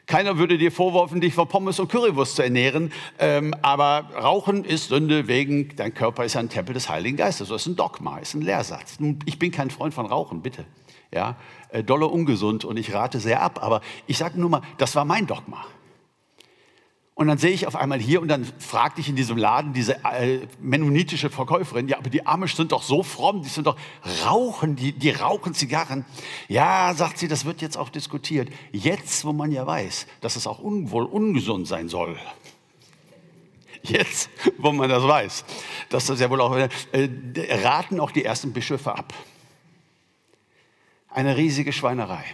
[0.06, 2.92] Keiner würde dir vorwerfen, dich von Pommes und Currywurst zu ernähren.
[3.18, 7.50] Ähm, aber Rauchen ist Sünde wegen, dein Körper ist ein Tempel des Heiligen Geistes.
[7.50, 8.98] Das ist ein Dogma, ist ein Lehrsatz.
[9.26, 10.66] Ich bin kein Freund von Rauchen, bitte.
[11.12, 11.38] Ja,
[11.70, 13.60] äh, dolle ungesund und ich rate sehr ab.
[13.64, 15.66] Aber ich sage nur mal, das war mein Dogma.
[17.18, 20.04] Und dann sehe ich auf einmal hier und dann fragte ich in diesem Laden diese
[20.04, 23.78] äh, mennonitische Verkäuferin, ja, aber die Amish sind doch so fromm, die sind doch
[24.26, 26.04] rauchen, die, die rauchen Zigarren.
[26.50, 28.50] Ja, sagt sie, das wird jetzt auch diskutiert.
[28.74, 32.18] Jetzt, wo man ja weiß, dass es auch un wohl ungesund sein soll.
[33.82, 35.46] Jetzt, wo man das weiß,
[35.88, 36.70] dass das ja wohl auch, äh,
[37.64, 39.14] raten auch die ersten Bischöfe ab.
[41.08, 42.26] Eine riesige Schweinerei.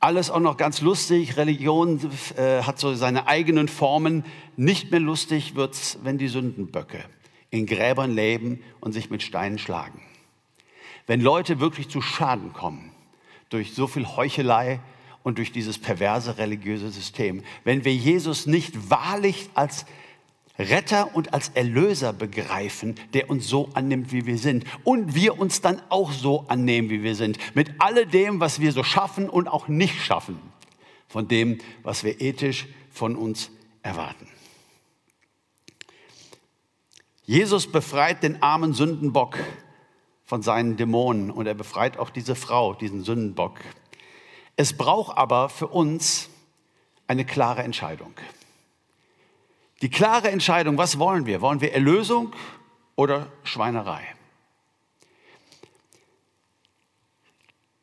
[0.00, 1.36] Alles auch noch ganz lustig.
[1.36, 2.00] Religion
[2.36, 4.24] äh, hat so seine eigenen Formen.
[4.56, 7.04] Nicht mehr lustig wird's, wenn die Sündenböcke
[7.50, 10.00] in Gräbern leben und sich mit Steinen schlagen.
[11.06, 12.92] Wenn Leute wirklich zu Schaden kommen
[13.48, 14.80] durch so viel Heuchelei
[15.22, 17.42] und durch dieses perverse religiöse System.
[17.64, 19.84] Wenn wir Jesus nicht wahrlich als
[20.58, 24.64] Retter und als Erlöser begreifen, der uns so annimmt, wie wir sind.
[24.82, 27.38] Und wir uns dann auch so annehmen, wie wir sind.
[27.54, 30.38] Mit alledem, was wir so schaffen und auch nicht schaffen.
[31.06, 33.50] Von dem, was wir ethisch von uns
[33.82, 34.26] erwarten.
[37.24, 39.38] Jesus befreit den armen Sündenbock
[40.24, 43.60] von seinen Dämonen und er befreit auch diese Frau, diesen Sündenbock.
[44.56, 46.30] Es braucht aber für uns
[47.06, 48.14] eine klare Entscheidung.
[49.82, 51.40] Die klare Entscheidung, was wollen wir?
[51.40, 52.34] Wollen wir Erlösung
[52.96, 54.02] oder Schweinerei?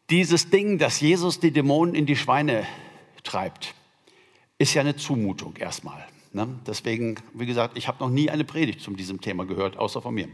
[0.09, 2.67] Dieses Ding, dass Jesus die Dämonen in die Schweine
[3.23, 3.73] treibt,
[4.57, 6.05] ist ja eine Zumutung erstmal.
[6.31, 6.59] Ne?
[6.67, 10.13] Deswegen, wie gesagt, ich habe noch nie eine Predigt zu diesem Thema gehört, außer von
[10.13, 10.27] mir.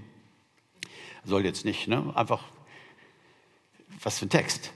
[1.24, 2.12] Soll jetzt nicht, ne?
[2.15, 2.43] Einfach,
[4.02, 4.74] was für ein Text.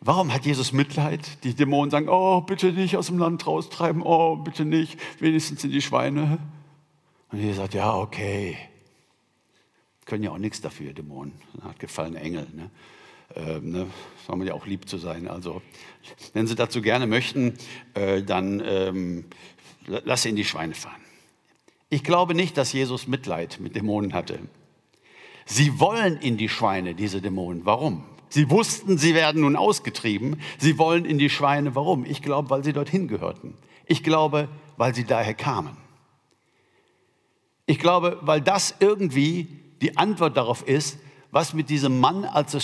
[0.00, 1.44] Warum hat Jesus Mitleid?
[1.44, 5.70] Die Dämonen sagen, oh, bitte nicht aus dem Land raustreiben, oh, bitte nicht, wenigstens in
[5.70, 6.38] die Schweine.
[7.30, 8.56] Und Jesus sagt, ja, okay.
[10.06, 11.34] Können ja auch nichts dafür, Dämonen.
[11.62, 12.46] Hat gefallene Engel.
[12.54, 12.70] Ne?
[13.36, 13.86] Ähm, ne?
[14.26, 15.28] Soll man ja auch lieb zu sein.
[15.28, 15.60] Also,
[16.32, 17.54] wenn Sie dazu gerne möchten,
[17.94, 19.24] äh, dann ähm,
[19.86, 21.00] lass sie in die Schweine fahren.
[21.90, 24.38] Ich glaube nicht, dass Jesus Mitleid mit Dämonen hatte.
[25.44, 27.66] Sie wollen in die Schweine, diese Dämonen.
[27.66, 28.04] Warum?
[28.30, 30.40] Sie wussten, sie werden nun ausgetrieben.
[30.58, 31.74] Sie wollen in die Schweine.
[31.74, 32.06] Warum?
[32.06, 33.54] Ich glaube, weil sie dorthin gehörten.
[33.86, 35.76] Ich glaube, weil sie daher kamen.
[37.66, 39.48] Ich glaube, weil das irgendwie
[39.82, 40.98] die Antwort darauf ist,
[41.32, 42.56] was mit diesem Mann als,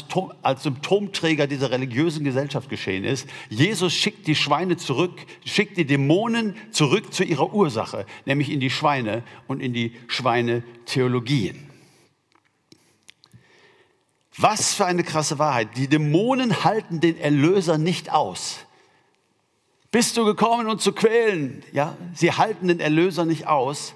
[0.62, 3.28] Symptomträger dieser religiösen Gesellschaft geschehen ist.
[3.48, 8.70] Jesus schickt die Schweine zurück, schickt die Dämonen zurück zu ihrer Ursache, nämlich in die
[8.70, 11.70] Schweine und in die Schweinetheologien.
[14.38, 15.76] Was für eine krasse Wahrheit.
[15.76, 18.58] Die Dämonen halten den Erlöser nicht aus.
[19.90, 21.62] Bist du gekommen, uns zu quälen?
[21.72, 23.94] Ja, sie halten den Erlöser nicht aus.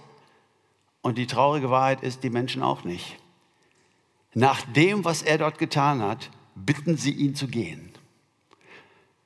[1.02, 3.18] Und die traurige Wahrheit ist, die Menschen auch nicht.
[4.34, 7.92] Nach dem, was er dort getan hat, bitten sie ihn zu gehen.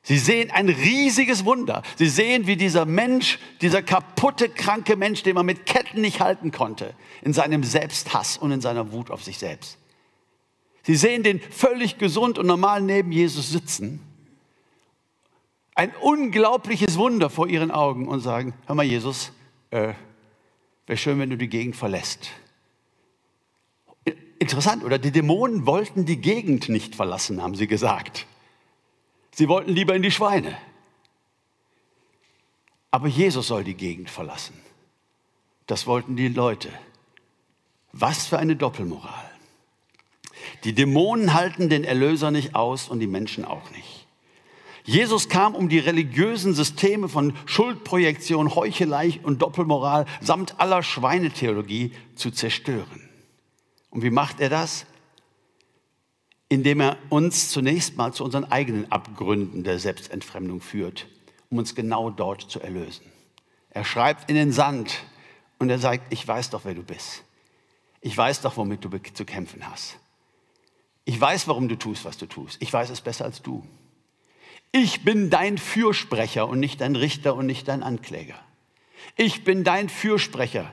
[0.02, 1.82] Sie sehen ein riesiges Wunder.
[1.96, 6.52] Sie sehen, wie dieser Mensch, dieser kaputte, kranke Mensch, den man mit Ketten nicht halten
[6.52, 9.78] konnte, in seinem Selbsthass und in seiner Wut auf sich selbst,
[10.84, 14.00] Sie sehen den völlig gesund und normal neben Jesus sitzen.
[15.74, 19.32] Ein unglaubliches Wunder vor ihren Augen und sagen, hör mal Jesus,
[19.70, 19.94] äh,
[20.86, 22.30] wäre schön, wenn du die Gegend verlässt.
[24.38, 24.98] Interessant, oder?
[24.98, 28.26] Die Dämonen wollten die Gegend nicht verlassen, haben sie gesagt.
[29.32, 30.56] Sie wollten lieber in die Schweine.
[32.90, 34.54] Aber Jesus soll die Gegend verlassen.
[35.66, 36.68] Das wollten die Leute.
[37.92, 39.33] Was für eine Doppelmoral.
[40.64, 44.06] Die Dämonen halten den Erlöser nicht aus und die Menschen auch nicht.
[44.84, 52.30] Jesus kam, um die religiösen Systeme von Schuldprojektion, Heuchelei und Doppelmoral samt aller Schweinetheologie zu
[52.30, 53.08] zerstören.
[53.88, 54.84] Und wie macht er das?
[56.50, 61.06] Indem er uns zunächst mal zu unseren eigenen Abgründen der Selbstentfremdung führt,
[61.48, 63.06] um uns genau dort zu erlösen.
[63.70, 65.04] Er schreibt in den Sand
[65.58, 67.24] und er sagt, ich weiß doch, wer du bist.
[68.02, 69.96] Ich weiß doch, womit du zu kämpfen hast.
[71.04, 72.56] Ich weiß, warum du tust, was du tust.
[72.60, 73.66] Ich weiß es besser als du.
[74.72, 78.38] Ich bin dein Fürsprecher und nicht dein Richter und nicht dein Ankläger.
[79.16, 80.72] Ich bin dein Fürsprecher.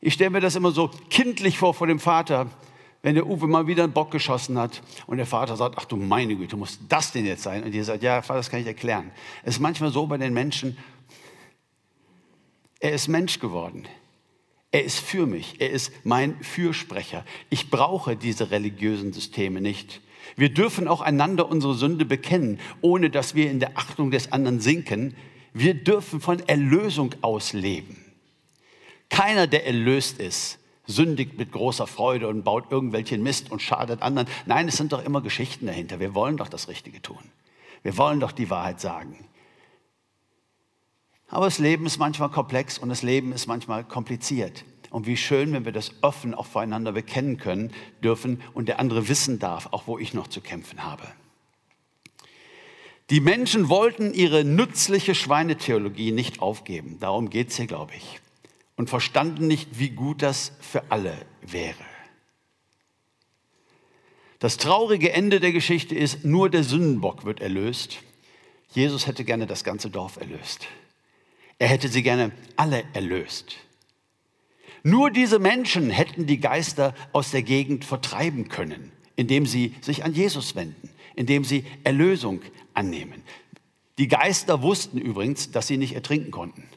[0.00, 2.50] Ich stelle mir das immer so kindlich vor vor dem Vater,
[3.02, 5.96] wenn der Uwe mal wieder einen Bock geschossen hat und der Vater sagt, ach du
[5.96, 7.62] meine Güte, muss das denn jetzt sein?
[7.62, 9.12] Und ihr sagt, ja, Vater, das kann ich erklären.
[9.44, 10.76] Es ist manchmal so bei den Menschen,
[12.80, 13.86] er ist Mensch geworden.
[14.72, 15.60] Er ist für mich.
[15.60, 17.24] Er ist mein Fürsprecher.
[17.50, 20.00] Ich brauche diese religiösen Systeme nicht.
[20.36, 24.60] Wir dürfen auch einander unsere Sünde bekennen, ohne dass wir in der Achtung des anderen
[24.60, 25.16] sinken.
[25.52, 28.04] Wir dürfen von Erlösung aus leben.
[29.08, 34.28] Keiner, der erlöst ist, sündigt mit großer Freude und baut irgendwelchen Mist und schadet anderen.
[34.46, 36.00] Nein, es sind doch immer Geschichten dahinter.
[36.00, 37.22] Wir wollen doch das Richtige tun.
[37.82, 39.16] Wir wollen doch die Wahrheit sagen.
[41.28, 44.64] Aber das Leben ist manchmal komplex und das Leben ist manchmal kompliziert.
[44.90, 49.08] Und wie schön, wenn wir das offen auch voreinander bekennen können dürfen und der andere
[49.08, 51.06] wissen darf, auch wo ich noch zu kämpfen habe.
[53.10, 56.98] Die Menschen wollten ihre nützliche Schweinetheologie nicht aufgeben.
[56.98, 58.20] Darum geht es hier, glaube ich.
[58.76, 61.74] Und verstanden nicht, wie gut das für alle wäre.
[64.38, 67.98] Das traurige Ende der Geschichte ist, nur der Sündenbock wird erlöst.
[68.72, 70.66] Jesus hätte gerne das ganze Dorf erlöst.
[71.58, 73.56] Er hätte sie gerne alle erlöst.
[74.82, 80.12] Nur diese Menschen hätten die Geister aus der Gegend vertreiben können, indem sie sich an
[80.12, 82.40] Jesus wenden, indem sie Erlösung
[82.72, 83.22] annehmen.
[83.98, 86.68] Die Geister wussten übrigens, dass sie nicht ertrinken konnten.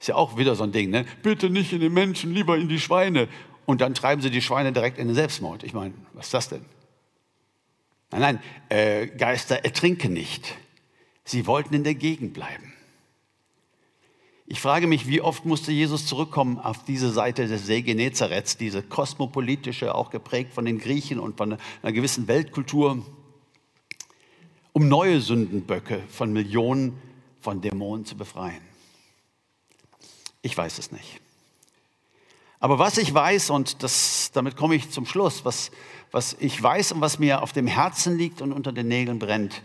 [0.00, 1.06] Ist ja auch wieder so ein Ding, ne?
[1.22, 3.28] Bitte nicht in den Menschen, lieber in die Schweine.
[3.64, 5.62] Und dann treiben sie die Schweine direkt in den Selbstmord.
[5.62, 6.64] Ich meine, was ist das denn?
[8.10, 10.56] Nein, nein, äh, Geister ertrinken nicht.
[11.24, 12.75] Sie wollten in der Gegend bleiben.
[14.48, 18.80] Ich frage mich, wie oft musste Jesus zurückkommen auf diese Seite des See Genezareths, diese
[18.80, 23.04] kosmopolitische, auch geprägt von den Griechen und von einer gewissen Weltkultur,
[24.72, 26.96] um neue Sündenböcke von Millionen
[27.40, 28.62] von Dämonen zu befreien.
[30.42, 31.20] Ich weiß es nicht.
[32.60, 35.72] Aber was ich weiß, und das, damit komme ich zum Schluss, was,
[36.12, 39.62] was ich weiß und was mir auf dem Herzen liegt und unter den Nägeln brennt,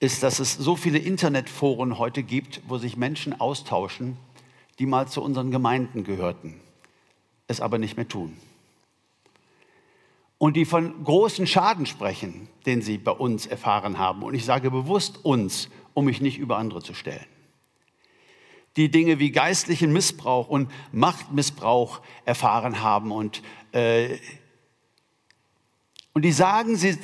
[0.00, 4.16] ist, dass es so viele Internetforen heute gibt, wo sich Menschen austauschen,
[4.78, 6.60] die mal zu unseren Gemeinden gehörten,
[7.46, 8.36] es aber nicht mehr tun.
[10.40, 14.22] und die von großen Schaden sprechen, den sie bei uns erfahren haben.
[14.22, 17.26] Und ich sage bewusst uns, um mich nicht über andere zu stellen.
[18.76, 24.16] Die Dinge wie geistlichen Missbrauch und Machtmissbrauch erfahren haben und, äh,
[26.14, 26.96] und die sagen, sie,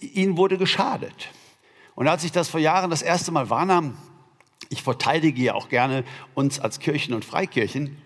[0.00, 1.28] ihnen wurde geschadet.
[1.98, 3.98] Und als ich das vor Jahren das erste Mal wahrnahm,
[4.68, 8.00] ich verteidige ja auch gerne uns als Kirchen und Freikirchen,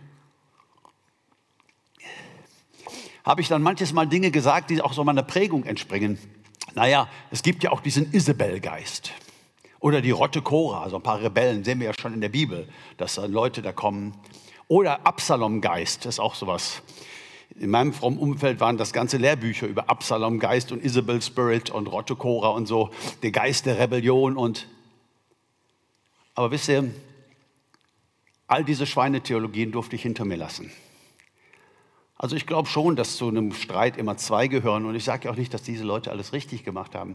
[3.23, 6.17] habe ich dann manches Mal Dinge gesagt, die auch so meiner Prägung entspringen.
[6.75, 9.13] Naja, es gibt ja auch diesen Isabel-Geist.
[9.79, 12.71] Oder die Rotte Cora, so ein paar Rebellen, sehen wir ja schon in der Bibel,
[12.97, 14.17] dass da Leute da kommen.
[14.69, 16.81] Oder Absalom-Geist, ist auch sowas.
[17.63, 22.17] In meinem frommen Umfeld waren das ganze Lehrbücher über Absalom-Geist und Isabel Spirit und Rotte
[22.17, 22.91] und so,
[23.23, 24.67] der Geist der Rebellion und.
[26.35, 26.93] Aber wisst ihr,
[28.49, 30.73] all diese Schweinetheologien durfte ich hinter mir lassen.
[32.17, 35.31] Also ich glaube schon, dass zu einem Streit immer zwei gehören und ich sage ja
[35.31, 37.15] auch nicht, dass diese Leute alles richtig gemacht haben.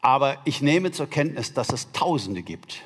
[0.00, 2.80] Aber ich nehme zur Kenntnis, dass es Tausende gibt,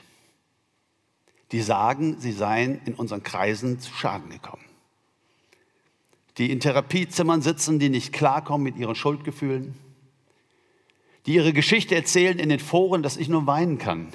[1.53, 4.70] die sagen, sie seien in unseren Kreisen zu Schaden gekommen.
[6.41, 9.75] Die in Therapiezimmern sitzen, die nicht klarkommen mit ihren Schuldgefühlen,
[11.27, 14.09] die ihre Geschichte erzählen in den Foren, dass ich nur weinen kann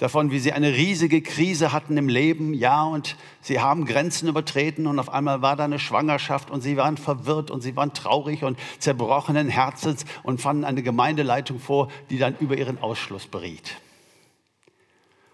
[0.00, 4.86] davon, wie sie eine riesige Krise hatten im Leben, ja, und sie haben Grenzen übertreten
[4.86, 8.42] und auf einmal war da eine Schwangerschaft und sie waren verwirrt und sie waren traurig
[8.42, 13.76] und zerbrochenen Herzens und fanden eine Gemeindeleitung vor, die dann über ihren Ausschluss beriet.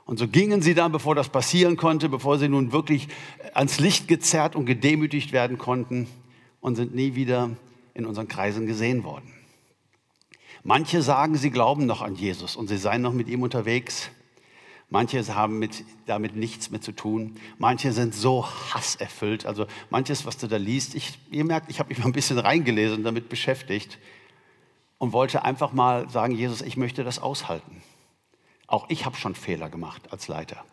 [0.07, 3.09] Und so gingen sie dann, bevor das passieren konnte, bevor sie nun wirklich
[3.55, 6.07] ans Licht gezerrt und gedemütigt werden konnten
[6.61, 7.51] und sind nie wieder
[7.93, 9.33] in unseren Kreisen gesehen worden.
[10.63, 14.11] Manche sagen, sie glauben noch an Jesus und sie seien noch mit ihm unterwegs.
[14.91, 17.35] Manche haben mit, damit nichts mehr zu tun.
[17.59, 19.45] Manche sind so hasserfüllt.
[19.45, 22.39] Also manches, was du da liest, ich, ihr merkt, ich habe mich mal ein bisschen
[22.39, 23.99] reingelesen und damit beschäftigt
[24.99, 27.83] und wollte einfach mal sagen, Jesus, ich möchte das aushalten.
[28.67, 30.65] Auch ich habe schon Fehler gemacht als Leiter.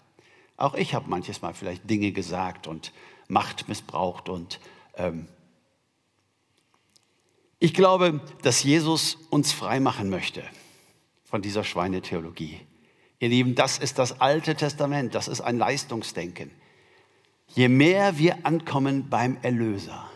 [0.58, 2.94] Auch ich habe manches Mal vielleicht Dinge gesagt und
[3.28, 4.30] Macht missbraucht.
[4.30, 4.60] Und
[4.96, 5.28] ähm,
[7.60, 10.44] ich glaube, dass Jesus uns frei machen möchte
[11.24, 12.60] von dieser Schweinetheologie.
[13.20, 16.52] Ihr Lieben, das ist das Alte Testament, das ist ein Leistungsdenken.
[17.48, 20.10] Je mehr wir ankommen beim Erlöser,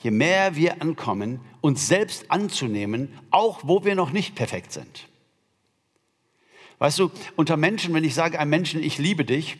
[0.00, 5.08] je mehr wir ankommen, uns selbst anzunehmen, auch wo wir noch nicht perfekt sind.
[6.78, 9.56] Weißt du, unter Menschen, wenn ich sage einem Menschen, ich liebe dich,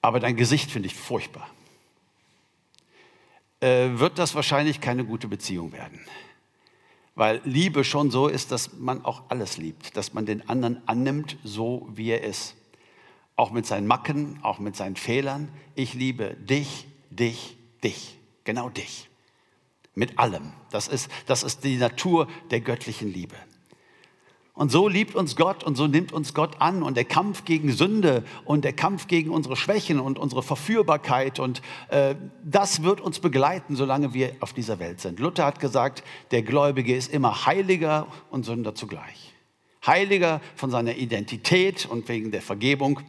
[0.00, 1.48] aber dein Gesicht finde ich furchtbar,
[3.60, 6.00] äh, wird das wahrscheinlich keine gute Beziehung werden.
[7.14, 11.36] Weil Liebe schon so ist, dass man auch alles liebt, dass man den anderen annimmt,
[11.44, 12.54] so wie er ist.
[13.36, 15.48] Auch mit seinen Macken, auch mit seinen Fehlern.
[15.74, 19.08] Ich liebe dich, dich, dich, genau dich.
[19.94, 20.52] Mit allem.
[20.70, 23.36] Das ist, das ist die Natur der göttlichen Liebe.
[24.54, 26.82] Und so liebt uns Gott und so nimmt uns Gott an.
[26.82, 31.62] Und der Kampf gegen Sünde und der Kampf gegen unsere Schwächen und unsere Verführbarkeit und
[31.88, 35.20] äh, das wird uns begleiten, solange wir auf dieser Welt sind.
[35.20, 39.32] Luther hat gesagt, der Gläubige ist immer Heiliger und Sünder zugleich.
[39.86, 43.00] Heiliger von seiner Identität und wegen der Vergebung.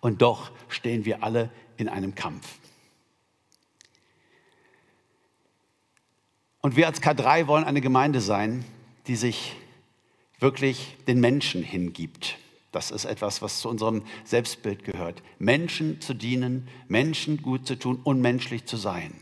[0.00, 2.46] Und doch stehen wir alle in einem Kampf.
[6.62, 8.64] Und wir als K3 wollen eine Gemeinde sein,
[9.08, 9.56] die sich
[10.38, 12.38] wirklich den Menschen hingibt.
[12.72, 15.22] Das ist etwas, was zu unserem Selbstbild gehört.
[15.38, 19.14] Menschen zu dienen, Menschen gut zu tun, unmenschlich zu sein.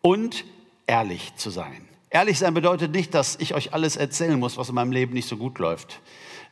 [0.00, 0.44] Und
[0.86, 1.88] ehrlich zu sein.
[2.10, 5.28] Ehrlich sein bedeutet nicht, dass ich euch alles erzählen muss, was in meinem Leben nicht
[5.28, 6.00] so gut läuft.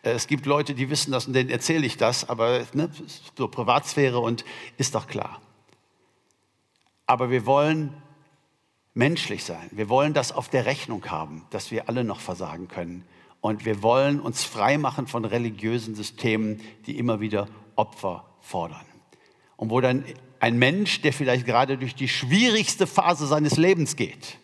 [0.03, 2.91] Äh, es gibt Leute, die wissen das und denen erzähle ich das, aber ne,
[3.37, 4.45] so Privatsphäre und
[4.77, 5.41] ist doch klar.
[7.07, 7.93] Aber wir wollen
[8.95, 9.69] menschlich sein.
[9.71, 13.05] Wir wollen das auf der Rechnung haben, dass wir alle noch versagen können.
[13.43, 18.87] Und wir wollen uns freimachen von religiösen Systemen, die immer wieder Opfer fordern.
[19.57, 20.05] Und wo dann
[20.39, 24.39] ein Mensch, der vielleicht gerade durch die schwierigste Phase seines Lebens geht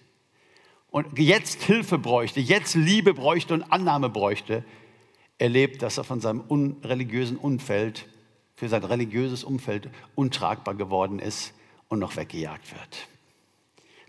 [0.90, 4.64] und jetzt Hilfe bräuchte, jetzt Liebe bräuchte und Annahme bräuchte,
[5.38, 8.06] erlebt, dass er von seinem unreligiösen Umfeld,
[8.56, 11.54] für sein religiöses Umfeld untragbar geworden ist
[11.88, 13.08] und noch weggejagt wird.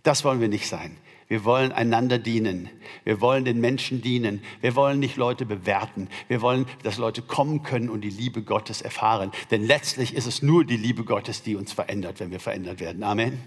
[0.02, 0.98] Das wollen wir nicht sein.
[1.30, 2.70] Wir wollen einander dienen.
[3.04, 4.42] Wir wollen den Menschen dienen.
[4.62, 6.10] Wir wollen nicht Leute bewerten.
[6.28, 9.32] Wir wollen, dass Leute kommen können und die Liebe Gottes erfahren.
[9.52, 13.04] Denn letztlich ist es nur die Liebe Gottes, die uns verändert, wenn wir verändert werden.
[13.04, 13.40] Amen.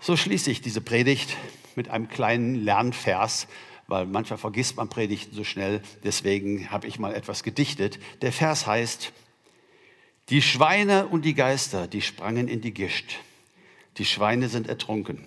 [0.00, 1.36] So schließe ich diese Predigt
[1.76, 3.46] mit einem kleinen Lernvers,
[3.88, 5.82] weil manchmal vergisst man Predigten so schnell.
[6.02, 7.98] Deswegen habe ich mal etwas gedichtet.
[8.22, 9.12] Der Vers heißt,
[10.30, 13.18] die Schweine und die Geister, die sprangen in die Gischt.
[13.98, 15.26] Die Schweine sind ertrunken,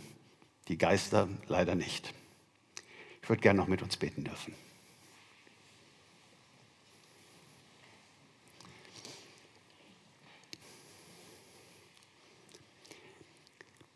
[0.70, 2.14] die Geister leider nicht.
[3.22, 4.54] Ich würde gerne noch mit uns beten dürfen.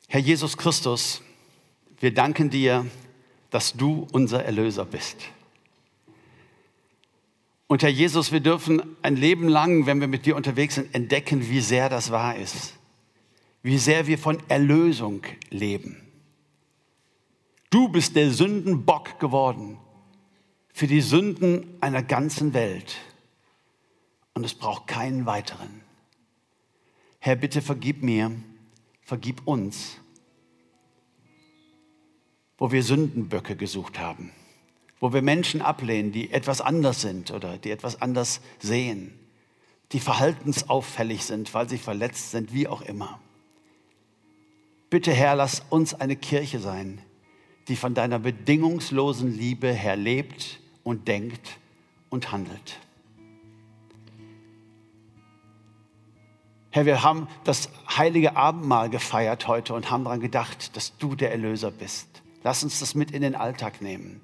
[0.10, 1.22] Herr Jesus Christus,
[2.00, 2.86] wir danken dir,
[3.50, 5.18] dass du unser Erlöser bist.
[7.68, 11.50] Und Herr Jesus, wir dürfen ein Leben lang, wenn wir mit dir unterwegs sind, entdecken,
[11.50, 12.76] wie sehr das wahr ist.
[13.66, 16.00] Wie sehr wir von Erlösung leben.
[17.72, 19.80] Du bist der Sündenbock geworden
[20.72, 22.98] für die Sünden einer ganzen Welt.
[24.36, 25.82] Und es braucht keinen weiteren.
[27.18, 28.34] Herr, bitte vergib mir,
[29.02, 29.98] vergib uns,
[32.60, 34.32] wo wir Sündenböcke gesucht haben
[35.00, 39.14] wo wir Menschen ablehnen, die etwas anders sind oder die etwas anders sehen,
[39.92, 43.20] die verhaltensauffällig sind, weil sie verletzt sind, wie auch immer.
[44.96, 47.02] Bitte Herr, lass uns eine Kirche sein,
[47.68, 51.60] die von deiner bedingungslosen Liebe her lebt und denkt
[52.10, 52.80] und handelt.
[56.72, 61.34] Herr, wir haben das heilige Abendmahl gefeiert heute und haben daran gedacht, dass du der
[61.34, 62.08] Erlöser bist.
[62.46, 64.22] Lass uns das mit in den Alltag nehmen.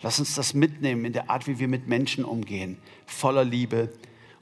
[0.00, 3.92] Lass uns das mitnehmen in der Art, wie wir mit Menschen umgehen, voller Liebe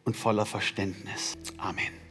[0.04, 1.34] und voller Verständnis.
[1.58, 2.03] Amen.